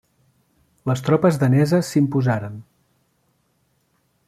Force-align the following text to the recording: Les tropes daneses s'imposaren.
Les 0.91 1.03
tropes 1.07 1.37
daneses 1.43 1.91
s'imposaren. 1.95 2.57